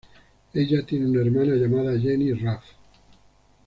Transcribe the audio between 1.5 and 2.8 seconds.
llamada Jenny Raff.